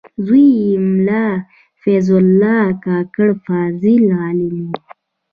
زوی 0.25 0.45
یې 0.65 0.71
ملا 0.89 1.27
فیض 1.81 2.07
الله 2.19 2.63
کاکړ 2.85 3.27
فاضل 3.45 4.03
عالم 4.19 4.55
و. 4.69 4.73